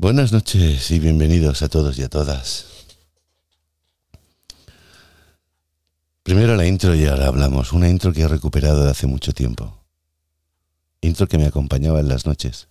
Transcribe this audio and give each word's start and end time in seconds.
Buenas 0.00 0.32
noches 0.32 0.90
y 0.92 0.98
bienvenidos 0.98 1.60
a 1.60 1.68
todos 1.68 1.98
y 1.98 2.02
a 2.02 2.08
todas. 2.08 2.86
Primero 6.22 6.56
la 6.56 6.66
intro 6.66 6.94
y 6.94 7.04
ahora 7.04 7.26
hablamos. 7.26 7.74
Una 7.74 7.86
intro 7.86 8.10
que 8.14 8.22
he 8.22 8.26
recuperado 8.28 8.82
de 8.82 8.90
hace 8.92 9.06
mucho 9.06 9.34
tiempo. 9.34 9.84
Intro 11.02 11.26
que 11.28 11.36
me 11.36 11.44
acompañaba 11.44 12.00
en 12.00 12.08
las 12.08 12.24
noches. 12.24 12.68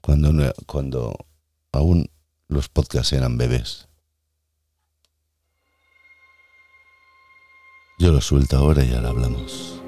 Cuando, 0.00 0.30
cuando 0.64 1.26
aún 1.72 2.08
los 2.46 2.68
podcasts 2.68 3.12
eran 3.12 3.36
bebés. 3.36 3.88
Yo 7.98 8.12
lo 8.12 8.20
suelto 8.20 8.58
ahora 8.58 8.84
y 8.84 8.94
ahora 8.94 9.08
hablamos. 9.08 9.82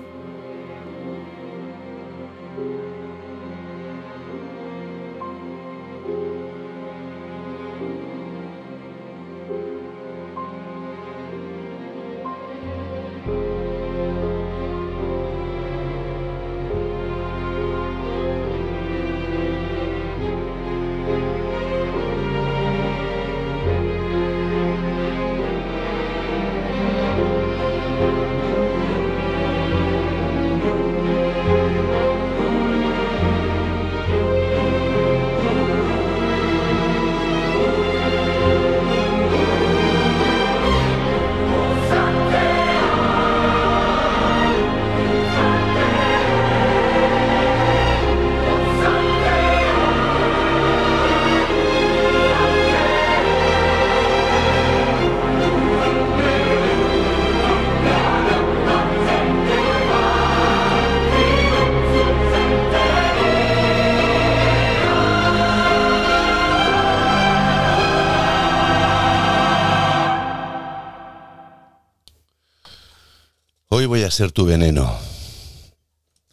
Ser 74.10 74.32
tu 74.32 74.44
veneno. 74.44 74.96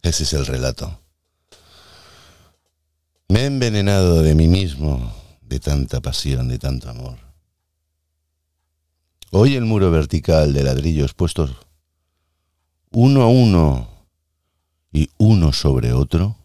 Ese 0.02 0.22
es 0.22 0.32
el 0.32 0.46
relato. 0.46 1.00
Me 3.28 3.40
he 3.40 3.46
envenenado 3.46 4.22
de 4.22 4.34
mí 4.34 4.46
mismo, 4.46 5.12
de 5.42 5.58
tanta 5.58 6.00
pasión, 6.00 6.48
de 6.48 6.58
tanto 6.58 6.88
amor. 6.88 7.18
Hoy 9.32 9.56
el 9.56 9.64
muro 9.64 9.90
vertical 9.90 10.52
de 10.52 10.62
ladrillos 10.62 11.14
puestos 11.14 11.56
uno 12.92 13.22
a 13.22 13.28
uno 13.28 13.90
y 14.92 15.10
uno 15.18 15.52
sobre 15.52 15.92
otro 15.92 16.36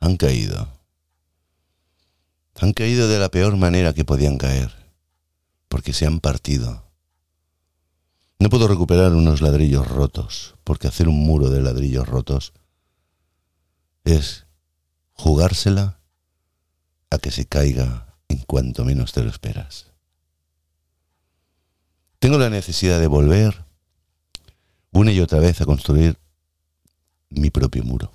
han 0.00 0.16
caído. 0.16 0.68
Han 2.60 2.72
caído 2.72 3.08
de 3.08 3.20
la 3.20 3.30
peor 3.30 3.56
manera 3.56 3.94
que 3.94 4.04
podían 4.04 4.36
caer, 4.36 4.74
porque 5.68 5.92
se 5.92 6.06
han 6.06 6.18
partido 6.18 6.87
no 8.38 8.48
puedo 8.50 8.68
recuperar 8.68 9.12
unos 9.12 9.40
ladrillos 9.42 9.88
rotos, 9.88 10.54
porque 10.64 10.86
hacer 10.86 11.08
un 11.08 11.20
muro 11.20 11.50
de 11.50 11.60
ladrillos 11.60 12.06
rotos 12.06 12.52
es 14.04 14.46
jugársela 15.12 16.00
a 17.10 17.18
que 17.18 17.30
se 17.30 17.46
caiga 17.46 18.16
en 18.28 18.38
cuanto 18.38 18.84
menos 18.84 19.12
te 19.12 19.22
lo 19.22 19.30
esperas. 19.30 19.90
Tengo 22.18 22.38
la 22.38 22.50
necesidad 22.50 23.00
de 23.00 23.06
volver 23.06 23.64
una 24.92 25.12
y 25.12 25.20
otra 25.20 25.38
vez 25.38 25.60
a 25.60 25.66
construir 25.66 26.18
mi 27.30 27.50
propio 27.50 27.84
muro, 27.84 28.12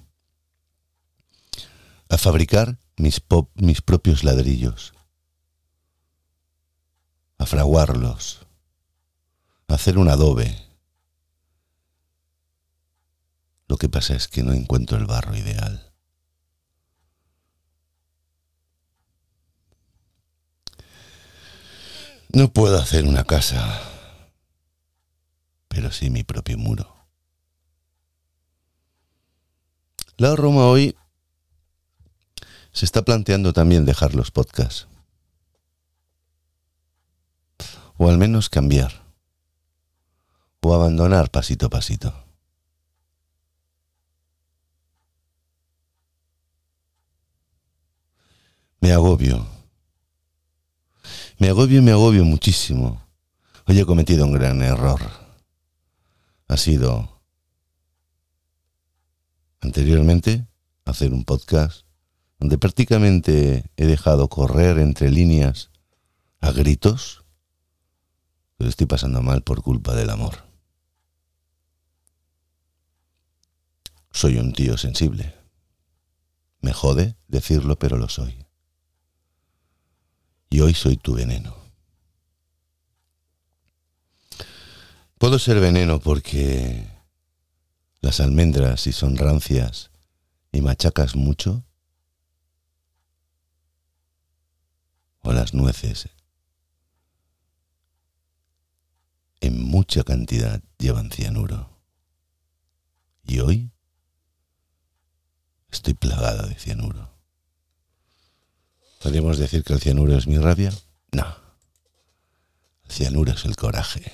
a 2.10 2.18
fabricar 2.18 2.78
mis, 2.98 3.22
mis 3.56 3.82
propios 3.82 4.24
ladrillos, 4.24 4.94
a 7.38 7.46
fraguarlos, 7.46 8.43
hacer 9.68 9.98
un 9.98 10.10
adobe. 10.10 10.56
Lo 13.68 13.78
que 13.78 13.90
pasa 13.90 14.16
es 14.16 14.28
que 14.28 14.44
no 14.44 14.54
encuentro 14.54 14.98
el 14.98 15.06
barro 15.06 15.36
ideal. 15.36 15.92
No 22.30 22.52
puedo 22.52 22.80
hacer 22.80 23.06
una 23.06 23.24
casa, 23.24 23.82
pero 25.68 25.92
sí 25.92 26.10
mi 26.10 26.24
propio 26.24 26.58
muro. 26.58 27.08
La 30.18 30.36
Roma 30.36 30.68
hoy 30.68 30.96
se 32.72 32.86
está 32.86 33.04
planteando 33.04 33.54
también 33.54 33.86
dejar 33.86 34.16
los 34.16 34.32
podcasts. 34.32 34.88
O 37.98 38.10
al 38.10 38.18
menos 38.18 38.50
cambiar 38.50 39.03
o 40.64 40.74
abandonar 40.74 41.30
pasito 41.30 41.66
a 41.66 41.70
pasito. 41.70 42.14
Me 48.80 48.92
agobio. 48.92 49.46
Me 51.38 51.50
agobio 51.50 51.80
y 51.80 51.82
me 51.82 51.92
agobio 51.92 52.24
muchísimo. 52.24 53.02
Hoy 53.66 53.80
he 53.80 53.86
cometido 53.86 54.26
un 54.26 54.34
gran 54.34 54.62
error. 54.62 55.02
Ha 56.48 56.58
sido 56.58 57.22
anteriormente 59.60 60.48
hacer 60.86 61.14
un 61.14 61.26
podcast 61.26 61.86
donde 62.40 62.58
prácticamente 62.58 63.70
he 63.78 63.86
dejado 63.86 64.28
correr 64.28 64.80
entre 64.80 65.10
líneas 65.10 65.72
a 66.40 66.52
gritos 66.52 67.24
que 68.58 68.68
estoy 68.68 68.88
pasando 68.88 69.22
mal 69.22 69.44
por 69.44 69.62
culpa 69.62 69.96
del 69.96 70.10
amor. 70.10 70.53
Soy 74.14 74.38
un 74.38 74.54
tío 74.54 74.78
sensible. 74.78 75.36
Me 76.62 76.72
jode 76.72 77.18
decirlo, 77.28 77.78
pero 77.78 77.98
lo 77.98 78.08
soy. 78.08 78.46
Y 80.50 80.62
hoy 80.62 80.76
soy 80.76 80.98
tu 80.98 81.16
veneno. 81.16 81.58
Puedo 85.18 85.40
ser 85.40 85.60
veneno 85.60 86.00
porque 86.00 86.88
las 88.02 88.20
almendras, 88.20 88.82
si 88.82 88.92
son 88.92 89.18
rancias 89.18 89.90
y 90.52 90.62
machacas 90.62 91.16
mucho, 91.16 91.66
o 95.22 95.34
las 95.34 95.54
nueces, 95.54 96.10
en 99.42 99.62
mucha 99.62 100.04
cantidad 100.04 100.62
llevan 100.78 101.10
cianuro. 101.10 101.80
Y 103.26 103.40
hoy 103.40 103.72
Estoy 105.74 105.96
plagada 105.96 106.46
de 106.46 106.54
cianuro. 106.54 107.10
¿Podríamos 109.02 109.40
decir 109.40 109.64
que 109.64 109.74
el 109.74 109.82
cianuro 109.82 110.16
es 110.16 110.28
mi 110.28 110.38
rabia? 110.38 110.72
No. 111.12 111.26
El 112.86 112.92
cianuro 112.92 113.32
es 113.32 113.44
el 113.44 113.56
coraje. 113.56 114.14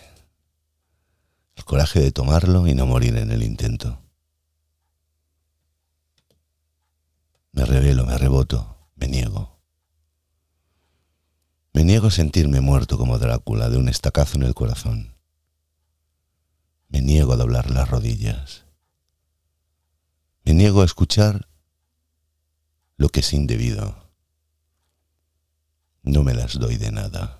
El 1.57 1.65
coraje 1.65 1.99
de 1.99 2.13
tomarlo 2.13 2.65
y 2.65 2.75
no 2.75 2.85
morir 2.85 3.17
en 3.17 3.29
el 3.29 3.43
intento. 3.43 4.01
Me 7.51 7.65
revelo, 7.65 8.05
me 8.05 8.17
reboto, 8.17 8.77
me 8.95 9.09
niego. 9.09 9.59
Me 11.73 11.83
niego 11.83 12.07
a 12.07 12.11
sentirme 12.11 12.61
muerto 12.61 12.97
como 12.97 13.19
Drácula 13.19 13.69
de 13.69 13.77
un 13.77 13.89
estacazo 13.89 14.37
en 14.37 14.43
el 14.43 14.55
corazón. 14.55 15.13
Me 16.87 17.01
niego 17.01 17.33
a 17.33 17.37
doblar 17.37 17.69
las 17.69 17.89
rodillas. 17.89 18.68
Me 20.49 20.55
niego 20.55 20.81
a 20.81 20.85
escuchar 20.85 21.47
lo 22.97 23.09
que 23.09 23.19
es 23.19 23.33
indebido. 23.33 24.09
No 26.01 26.23
me 26.23 26.33
las 26.33 26.57
doy 26.57 26.77
de 26.77 26.91
nada. 26.91 27.39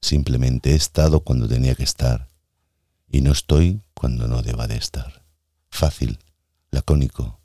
Simplemente 0.00 0.70
he 0.70 0.74
estado 0.74 1.20
cuando 1.20 1.46
tenía 1.46 1.74
que 1.74 1.82
estar 1.82 2.28
y 3.10 3.20
no 3.20 3.30
estoy 3.30 3.82
cuando 3.92 4.26
no 4.26 4.40
deba 4.40 4.66
de 4.66 4.76
estar. 4.76 5.26
Fácil, 5.68 6.18
lacónico, 6.70 7.40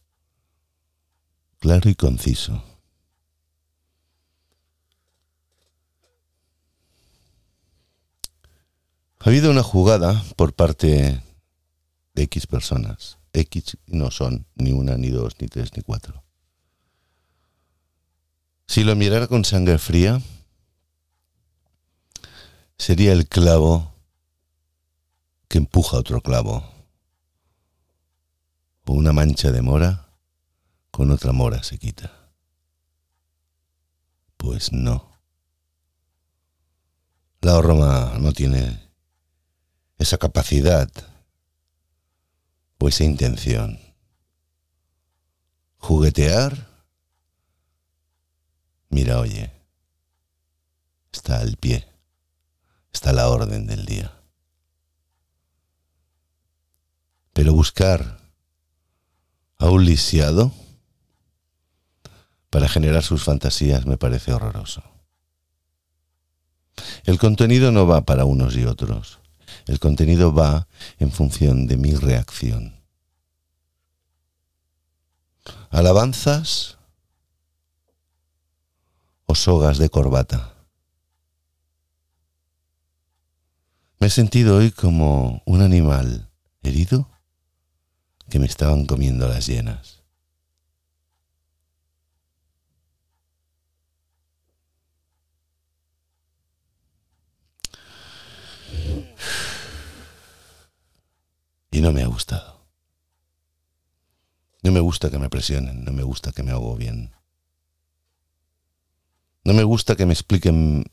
claro 1.59 1.89
y 1.89 1.95
conciso. 1.95 2.63
Ha 9.19 9.27
habido 9.27 9.51
una 9.51 9.61
jugada 9.61 10.23
por 10.37 10.53
parte 10.53 11.21
de 12.13 12.23
X 12.23 12.47
personas 12.47 13.19
X 13.33 13.77
no 13.87 14.11
son 14.11 14.45
ni 14.55 14.71
una, 14.71 14.97
ni 14.97 15.09
dos, 15.09 15.35
ni 15.39 15.47
tres, 15.47 15.75
ni 15.75 15.83
cuatro. 15.83 16.23
Si 18.67 18.83
lo 18.83 18.95
mirara 18.95 19.27
con 19.27 19.45
sangre 19.45 19.77
fría, 19.77 20.21
sería 22.77 23.13
el 23.13 23.27
clavo 23.27 23.93
que 25.47 25.57
empuja 25.57 25.97
otro 25.97 26.21
clavo. 26.21 26.63
O 28.85 28.93
una 28.93 29.13
mancha 29.13 29.51
de 29.51 29.61
mora 29.61 30.09
con 30.89 31.11
otra 31.11 31.31
mora 31.31 31.61
se 31.61 31.77
quita. 31.77 32.11
Pues 34.37 34.71
no. 34.71 35.11
La 37.41 37.61
Roma 37.61 38.17
no 38.19 38.33
tiene 38.33 38.89
esa 39.97 40.17
capacidad 40.17 40.89
esa 42.87 43.03
intención. 43.03 43.79
Juguetear. 45.77 46.67
Mira, 48.89 49.19
oye, 49.19 49.51
está 51.11 51.39
al 51.39 51.57
pie, 51.57 51.87
está 52.91 53.13
la 53.13 53.29
orden 53.29 53.67
del 53.67 53.85
día. 53.85 54.13
Pero 57.33 57.53
buscar 57.53 58.19
a 59.59 59.69
un 59.69 59.85
lisiado 59.85 60.51
para 62.49 62.67
generar 62.67 63.03
sus 63.03 63.23
fantasías 63.23 63.85
me 63.85 63.97
parece 63.97 64.33
horroroso. 64.33 64.81
El 67.03 67.19
contenido 67.19 67.71
no 67.71 67.85
va 67.85 68.01
para 68.01 68.25
unos 68.25 68.55
y 68.55 68.65
otros. 68.65 69.19
El 69.69 69.79
contenido 69.79 70.33
va 70.33 70.67
en 70.97 71.11
función 71.11 71.67
de 71.67 71.77
mi 71.77 71.93
reacción. 71.93 72.81
Alabanzas 75.69 76.79
o 79.27 79.35
sogas 79.35 79.77
de 79.77 79.89
corbata. 79.89 80.55
Me 83.99 84.07
he 84.07 84.09
sentido 84.09 84.57
hoy 84.57 84.71
como 84.71 85.43
un 85.45 85.61
animal 85.61 86.31
herido 86.63 87.07
que 88.27 88.39
me 88.39 88.47
estaban 88.47 88.87
comiendo 88.87 89.27
las 89.27 89.45
llenas. 89.45 90.01
Y 101.79 101.81
no 101.81 101.93
me 101.93 102.03
ha 102.03 102.07
gustado. 102.07 102.67
No 104.63 104.73
me 104.73 104.81
gusta 104.81 105.09
que 105.09 105.17
me 105.17 105.29
presionen, 105.29 105.85
no 105.85 105.93
me 105.93 106.03
gusta 106.03 106.33
que 106.33 106.43
me 106.43 106.51
hago 106.51 106.75
bien. 106.75 107.15
No 109.45 109.53
me 109.53 109.63
gusta 109.63 109.95
que 109.95 110.05
me 110.05 110.11
expliquen, 110.11 110.83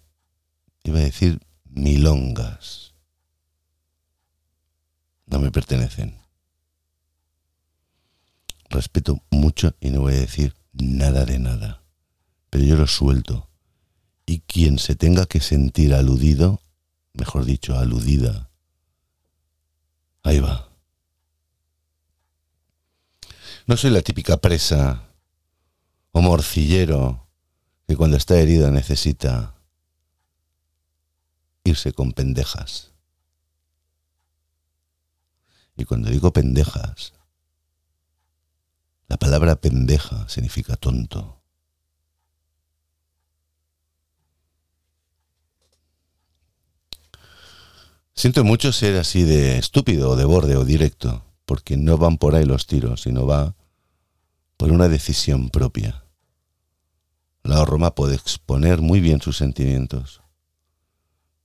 iba 0.84 1.00
a 1.00 1.02
decir, 1.02 1.40
milongas. 1.64 2.94
No 5.26 5.40
me 5.40 5.50
pertenecen. 5.50 6.20
Respeto 8.70 9.20
mucho 9.30 9.74
y 9.80 9.90
no 9.90 10.02
voy 10.02 10.14
a 10.14 10.20
decir 10.20 10.54
nada 10.72 11.24
de 11.24 11.40
nada. 11.40 11.82
Pero 12.48 12.62
yo 12.62 12.76
lo 12.76 12.86
suelto. 12.86 13.50
Y 14.24 14.38
quien 14.42 14.78
se 14.78 14.94
tenga 14.94 15.26
que 15.26 15.40
sentir 15.40 15.94
aludido, 15.94 16.62
mejor 17.12 17.44
dicho, 17.44 17.76
aludida, 17.76 18.50
ahí 20.22 20.38
va. 20.38 20.65
No 23.66 23.76
soy 23.76 23.90
la 23.90 24.00
típica 24.00 24.36
presa 24.36 25.08
o 26.12 26.22
morcillero 26.22 27.26
que 27.88 27.96
cuando 27.96 28.16
está 28.16 28.38
herido 28.38 28.70
necesita 28.70 29.56
irse 31.64 31.92
con 31.92 32.12
pendejas. 32.12 32.92
Y 35.76 35.84
cuando 35.84 36.10
digo 36.10 36.32
pendejas, 36.32 37.12
la 39.08 39.16
palabra 39.16 39.56
pendeja 39.56 40.28
significa 40.28 40.76
tonto. 40.76 41.42
Siento 48.14 48.44
mucho 48.44 48.72
ser 48.72 48.96
así 48.96 49.24
de 49.24 49.58
estúpido 49.58 50.10
o 50.10 50.16
de 50.16 50.24
borde 50.24 50.56
o 50.56 50.64
directo, 50.64 51.25
porque 51.46 51.76
no 51.76 51.96
van 51.96 52.18
por 52.18 52.34
ahí 52.34 52.44
los 52.44 52.66
tiros, 52.66 53.02
sino 53.02 53.26
va 53.26 53.54
por 54.56 54.70
una 54.70 54.88
decisión 54.88 55.48
propia. 55.48 56.04
La 57.42 57.64
Roma 57.64 57.94
puede 57.94 58.16
exponer 58.16 58.80
muy 58.80 59.00
bien 59.00 59.20
sus 59.20 59.36
sentimientos, 59.36 60.20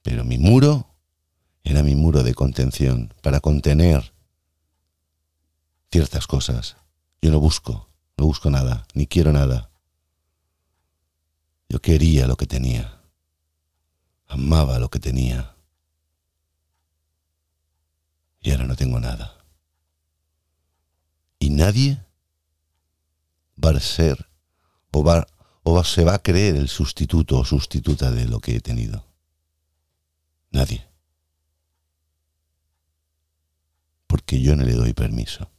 pero 0.01 0.25
mi 0.25 0.38
muro 0.38 0.88
era 1.63 1.83
mi 1.83 1.95
muro 1.95 2.24
de 2.24 2.33
contención 2.33 3.13
para 3.21 3.39
contener 3.39 4.13
ciertas 5.92 6.25
cosas. 6.25 6.77
Yo 7.21 7.30
no 7.31 7.39
busco, 7.39 7.88
no 8.18 8.25
busco 8.25 8.50
nada, 8.50 8.88
ni 8.95 9.06
quiero 9.06 9.31
nada. 9.31 9.69
Yo 11.69 11.80
quería 11.80 12.25
lo 12.25 12.36
que 12.36 12.47
tenía, 12.47 13.00
amaba 14.27 14.80
lo 14.80 14.89
que 14.89 15.00
tenía, 15.00 15.56
y 18.42 18.51
ahora 18.51 18.65
no 18.65 18.75
tengo 18.75 19.00
nada. 19.00 19.41
Nadie 21.51 22.01
va 23.63 23.71
a 23.71 23.80
ser 23.80 24.30
o, 24.92 25.03
va, 25.03 25.27
o 25.63 25.83
se 25.83 26.06
va 26.06 26.15
a 26.15 26.24
creer 26.24 26.56
el 26.56 26.69
sustituto 26.69 27.39
o 27.39 27.45
sustituta 27.45 28.09
de 28.12 28.25
lo 28.25 28.39
que 28.39 28.56
he 28.56 28.62
tenido. 28.62 29.06
Nadie. 30.51 30.88
Porque 34.07 34.42
yo 34.42 34.56
no 34.56 34.63
le 34.63 34.74
doy 34.74 34.94
permiso. 34.94 35.50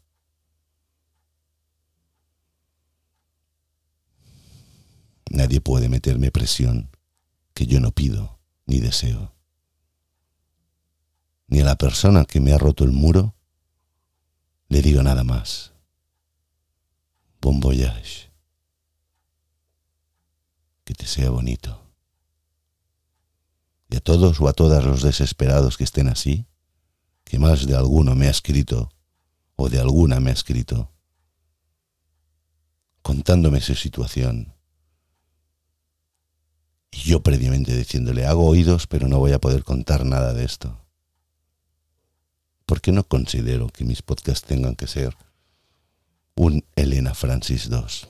Nadie 5.30 5.60
puede 5.60 5.88
meterme 5.90 6.30
presión 6.30 6.90
que 7.52 7.66
yo 7.66 7.80
no 7.80 7.92
pido 7.92 8.38
ni 8.64 8.80
deseo. 8.80 9.34
Ni 11.48 11.60
a 11.60 11.64
la 11.64 11.76
persona 11.76 12.24
que 12.24 12.40
me 12.40 12.52
ha 12.52 12.58
roto 12.58 12.84
el 12.84 12.92
muro 12.92 13.34
le 14.68 14.80
digo 14.80 15.02
nada 15.02 15.22
más. 15.22 15.71
Bon 17.42 17.58
voyage. 17.58 18.30
Que 20.84 20.94
te 20.94 21.06
sea 21.06 21.30
bonito. 21.30 21.82
Y 23.90 23.96
a 23.96 24.00
todos 24.00 24.40
o 24.40 24.46
a 24.48 24.52
todas 24.52 24.84
los 24.84 25.02
desesperados 25.02 25.76
que 25.76 25.84
estén 25.84 26.08
así, 26.08 26.46
que 27.24 27.40
más 27.40 27.66
de 27.66 27.76
alguno 27.76 28.14
me 28.14 28.28
ha 28.28 28.30
escrito 28.30 28.90
o 29.56 29.68
de 29.68 29.80
alguna 29.80 30.20
me 30.20 30.30
ha 30.30 30.32
escrito, 30.32 30.92
contándome 33.02 33.60
su 33.60 33.74
situación, 33.74 34.54
y 36.92 36.98
yo 36.98 37.22
previamente 37.22 37.76
diciéndole, 37.76 38.24
hago 38.24 38.46
oídos, 38.46 38.86
pero 38.86 39.08
no 39.08 39.18
voy 39.18 39.32
a 39.32 39.40
poder 39.40 39.64
contar 39.64 40.04
nada 40.04 40.32
de 40.32 40.44
esto. 40.44 40.78
Porque 42.66 42.92
no 42.92 43.02
considero 43.02 43.68
que 43.68 43.84
mis 43.84 44.02
podcasts 44.02 44.46
tengan 44.46 44.76
que 44.76 44.86
ser 44.86 45.16
un 46.34 46.64
Elena 46.76 47.14
Francis 47.14 47.68
II. 47.70 48.08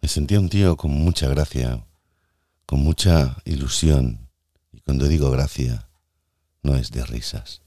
Me 0.00 0.08
sentía 0.08 0.40
un 0.40 0.48
tío 0.48 0.76
con 0.76 0.90
mucha 0.90 1.28
gracia, 1.28 1.86
con 2.66 2.80
mucha 2.80 3.36
ilusión, 3.44 4.28
y 4.72 4.80
cuando 4.80 5.06
digo 5.06 5.30
gracia, 5.30 5.88
no 6.62 6.74
es 6.76 6.90
de 6.90 7.04
risas, 7.04 7.62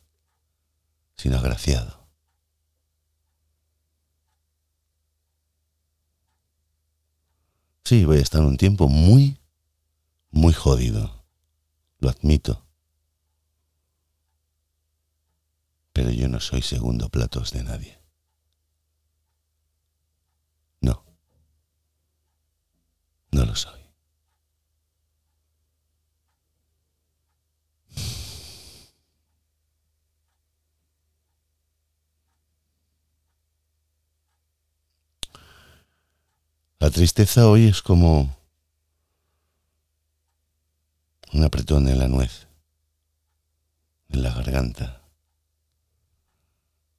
sino 1.16 1.38
agraciado. 1.38 2.06
Sí, 7.86 8.04
voy 8.04 8.18
a 8.18 8.22
estar 8.22 8.42
un 8.42 8.58
tiempo 8.58 8.90
muy, 8.90 9.40
muy 10.32 10.54
jodido. 10.54 11.24
Lo 12.00 12.10
admito. 12.10 12.65
Pero 15.96 16.12
yo 16.12 16.28
no 16.28 16.42
soy 16.42 16.62
segundo 16.62 17.08
platos 17.08 17.52
de 17.52 17.64
nadie. 17.64 17.98
No. 20.82 21.06
No 23.32 23.46
lo 23.46 23.56
soy. 23.56 23.80
La 36.80 36.92
tristeza 36.92 37.48
hoy 37.48 37.68
es 37.70 37.82
como 37.82 38.36
Un 41.32 41.46
apretón 41.46 41.88
en 41.88 42.00
la 42.00 42.10
nuez, 42.10 42.48
en 44.10 44.24
la 44.24 44.34
garganta. 44.34 45.05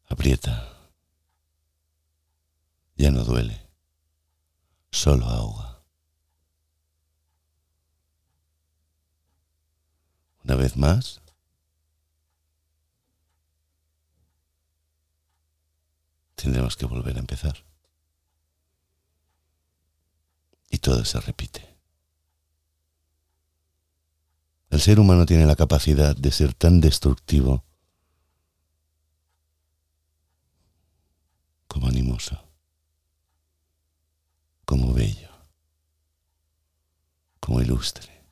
Aprieta. 0.09 0.73
Ya 2.97 3.11
no 3.11 3.25
duele, 3.25 3.61
solo 4.91 5.27
ahoga. 5.27 5.83
Una 10.45 10.55
vez 10.55 10.77
más. 10.77 11.21
Tendremos 16.37 16.77
que 16.77 16.87
volver 16.87 17.17
a 17.17 17.21
empezar. 17.21 17.65
Y 20.71 20.79
todo 20.79 21.05
se 21.05 21.21
repite. 21.21 21.77
El 24.71 24.81
ser 24.81 25.01
humano 25.01 25.27
tiene 25.27 25.47
la 25.47 25.57
capacidad 25.57 26.15
de 26.15 26.31
ser 26.31 26.55
tan 26.55 26.81
destructivo 26.81 27.65
como 31.77 31.89
animoso, 31.89 32.43
como 34.65 34.95
bello, 34.95 35.29
como 37.39 37.61
ilustre. 37.61 38.25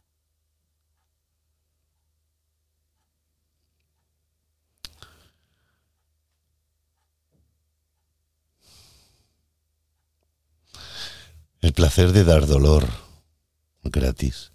El 11.60 11.74
placer 11.74 12.12
de 12.12 12.24
dar 12.24 12.46
dolor 12.46 12.88
gratis 13.82 14.52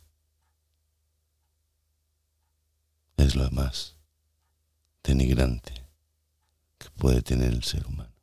es 3.18 3.36
lo 3.36 3.52
más 3.52 3.98
denigrante 5.04 5.86
que 6.80 6.90
puede 6.90 7.22
tener 7.22 7.54
el 7.54 7.64
ser 7.64 7.86
humano. 7.86 8.19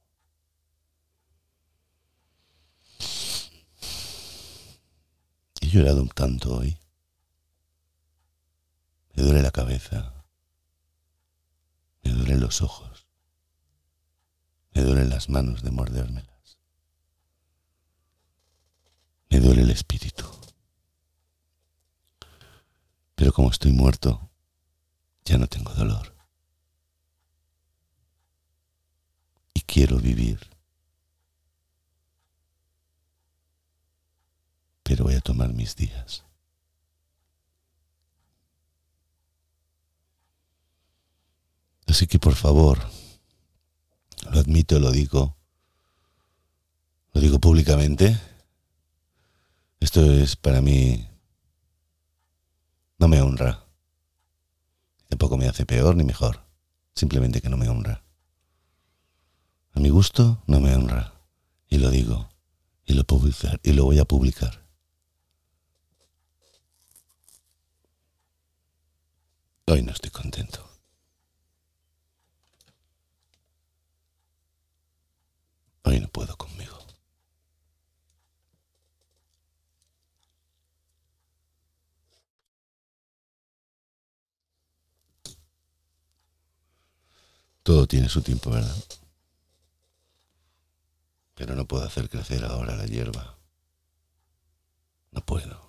Llorado 5.77 6.07
tanto 6.07 6.57
hoy. 6.57 6.79
Me 9.13 9.23
duele 9.23 9.43
la 9.43 9.51
cabeza. 9.51 10.25
Me 12.03 12.13
duelen 12.13 12.41
los 12.41 12.63
ojos. 12.63 13.07
Me 14.73 14.81
duelen 14.81 15.11
las 15.11 15.29
manos 15.29 15.63
de 15.63 15.71
mordérmela. 15.71 16.41
Me 19.29 19.39
duele 19.39 19.65
el 19.65 19.71
espíritu. 19.71 20.25
Pero 23.15 23.35
como 23.35 23.51
estoy 23.51 23.73
muerto, 23.73 24.31
ya 25.27 25.37
no 25.37 25.47
tengo 25.47 25.75
dolor. 25.75 26.17
Y 29.53 29.61
quiero 29.61 29.99
vivir. 29.99 30.56
Pero 34.87 35.03
voy 35.03 35.15
a 35.15 35.21
tomar 35.21 35.53
mis 35.53 35.75
días. 35.75 36.23
Así 41.89 42.07
que 42.07 42.21
por 42.21 42.37
favor, 42.37 42.79
lo 44.31 44.39
admito, 44.39 44.79
lo 44.79 44.93
digo, 44.93 45.37
lo 47.13 47.21
digo 47.21 47.41
públicamente, 47.41 48.17
esto 49.81 50.05
es 50.05 50.37
para 50.37 50.61
mí... 50.61 51.09
No 52.99 53.09
me 53.09 53.21
honra. 53.21 53.67
Tampoco 55.09 55.37
me 55.37 55.49
hace 55.49 55.67
peor 55.67 55.97
ni 55.97 56.05
mejor. 56.05 56.47
Simplemente 56.95 57.43
que 57.43 57.51
no 57.51 57.57
me 57.57 57.69
honra. 57.69 58.05
A 59.75 59.81
mi 59.81 59.91
gusto 59.91 60.43
no 60.47 60.61
me 60.61 60.75
honra. 60.75 61.13
Y 61.69 61.79
lo 61.79 61.91
digo. 61.91 62.31
Y 62.85 62.95
lo, 62.95 63.05
publicar, 63.05 63.61
y 63.63 63.73
lo 63.73 63.85
voy 63.85 63.99
a 63.99 64.07
publicar. 64.07 64.66
Hoy 69.69 69.83
no 69.83 69.91
estoy 69.91 70.11
contento. 70.11 70.65
Hoy 75.83 75.99
no 75.99 76.09
puedo 76.09 76.37
conmigo. 76.37 76.79
Todo 87.65 87.89
tiene 87.89 88.09
su 88.09 88.23
tiempo, 88.23 88.51
¿verdad? 88.51 88.77
Pero 91.35 91.57
no 91.57 91.67
puedo 91.67 91.85
hacer 91.85 92.09
crecer 92.09 92.45
ahora 92.45 92.77
la 92.77 92.87
hierba. 92.87 93.37
No 95.11 95.21
puedo. 95.23 95.66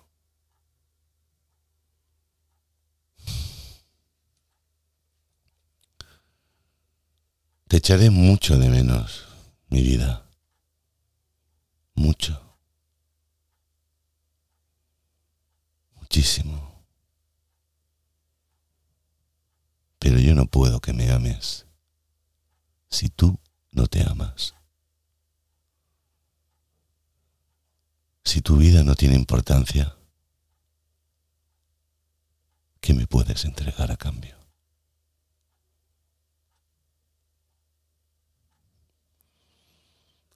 Te 7.68 7.76
echaré 7.76 8.10
mucho 8.10 8.58
de 8.58 8.68
menos, 8.70 9.26
mi 9.68 9.82
vida. 9.82 10.26
Mucho. 11.94 12.40
Muchísimo. 15.96 16.82
Pero 19.98 20.18
yo 20.18 20.34
no 20.34 20.46
puedo 20.46 20.80
que 20.80 20.92
me 20.92 21.10
ames 21.10 21.66
si 22.90 23.10
tú 23.10 23.38
no 23.72 23.86
te 23.86 24.02
amas? 24.02 24.54
Si 28.24 28.40
tu 28.40 28.56
vida 28.56 28.82
no 28.82 28.94
tiene 28.94 29.14
importancia, 29.14 29.94
¿qué 32.80 32.94
me 32.94 33.06
puedes 33.06 33.44
entregar 33.44 33.90
a 33.90 33.96
cambio? 33.96 34.37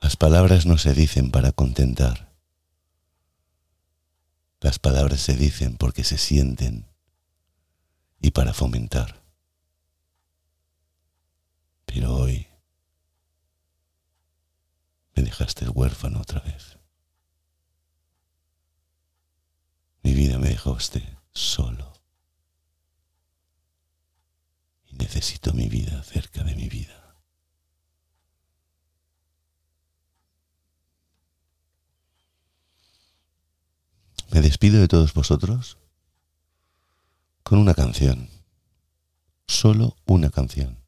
Las 0.03 0.17
palabras 0.17 0.67
no 0.67 0.79
se 0.79 0.95
dicen 0.95 1.31
para 1.31 1.53
contentar. 1.53 2.35
Las 4.61 4.81
palabras 4.81 5.21
se 5.21 5.37
dicen 5.37 5.77
porque 5.77 6.03
se 6.03 6.19
sienten 6.19 6.89
y 8.21 8.33
para 8.33 8.53
fomentar. 8.53 9.23
Pero 11.87 12.17
hoy 12.17 12.49
me 15.15 15.23
dejaste 15.23 15.69
huérfano 15.69 16.21
otra 16.21 16.41
vez. 16.41 16.79
Mi 20.03 20.15
vida 20.15 20.37
me 20.39 20.49
dejaste 20.49 21.17
solo. 21.33 21.93
Y 24.89 24.97
necesito 24.97 25.53
mi 25.53 25.69
vida 25.69 26.03
cerca 26.03 26.43
de 26.43 26.57
mi 26.57 26.69
vida. 26.69 27.02
Me 34.33 34.41
despido 34.41 34.81
de 34.81 34.89
todos 34.89 35.15
vosotros 35.15 35.79
con 37.43 37.59
una 37.59 37.75
canción. 37.75 38.29
Solo 39.47 39.97
una 40.07 40.31
canción 40.31 40.83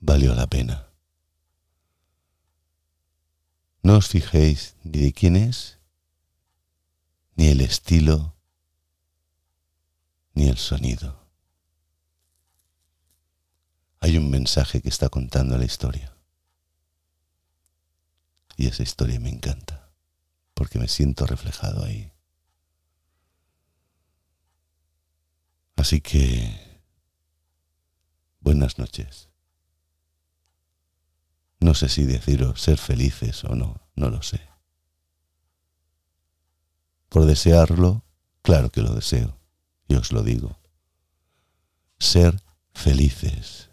valió 0.00 0.34
la 0.34 0.46
pena. 0.46 0.86
No 3.82 3.96
os 3.96 4.08
fijéis 4.08 4.76
ni 4.82 5.00
de 5.00 5.12
quién 5.12 5.36
es, 5.36 5.78
ni 7.36 7.48
el 7.48 7.60
estilo, 7.60 8.34
ni 10.34 10.48
el 10.48 10.56
sonido. 10.56 11.28
Hay 14.00 14.16
un 14.16 14.30
mensaje 14.30 14.80
que 14.82 14.88
está 14.88 15.08
contando 15.08 15.56
la 15.58 15.64
historia. 15.64 16.14
Y 18.56 18.66
esa 18.68 18.82
historia 18.82 19.20
me 19.20 19.30
encanta, 19.30 19.83
porque 20.54 20.78
me 20.78 20.88
siento 20.88 21.26
reflejado 21.26 21.84
ahí. 21.84 22.12
Así 25.76 26.00
que, 26.00 26.80
buenas 28.40 28.78
noches. 28.78 29.28
No 31.60 31.74
sé 31.74 31.88
si 31.88 32.04
deciros 32.04 32.60
ser 32.60 32.78
felices 32.78 33.44
o 33.44 33.54
no, 33.54 33.88
no 33.96 34.08
lo 34.08 34.22
sé. 34.22 34.40
Por 37.08 37.26
desearlo, 37.26 38.04
claro 38.42 38.70
que 38.70 38.82
lo 38.82 38.94
deseo, 38.94 39.38
y 39.88 39.94
os 39.96 40.12
lo 40.12 40.22
digo. 40.22 40.58
Ser 41.98 42.40
felices, 42.72 43.70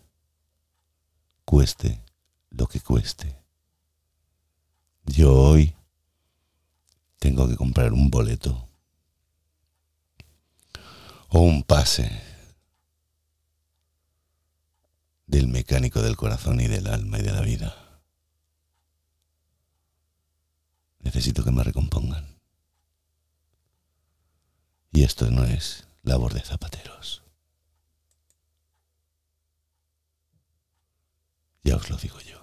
cueste 1.45 2.03
lo 2.49 2.67
que 2.67 2.79
cueste. 2.79 3.37
Yo 5.05 5.33
hoy 5.33 5.75
tengo 7.21 7.47
que 7.47 7.55
comprar 7.55 7.93
un 7.93 8.09
boleto 8.09 8.67
o 11.27 11.41
un 11.41 11.61
pase 11.61 12.19
del 15.27 15.47
mecánico 15.47 16.01
del 16.01 16.17
corazón 16.17 16.59
y 16.61 16.67
del 16.67 16.87
alma 16.87 17.19
y 17.19 17.21
de 17.21 17.31
la 17.31 17.41
vida. 17.41 18.01
Necesito 21.01 21.43
que 21.43 21.51
me 21.51 21.63
recompongan. 21.63 22.39
Y 24.91 25.03
esto 25.03 25.29
no 25.29 25.43
es 25.43 25.87
labor 26.01 26.33
de 26.33 26.41
zapateros. 26.41 27.21
Ya 31.63 31.75
os 31.75 31.87
lo 31.87 31.97
digo 31.97 32.19
yo. 32.21 32.41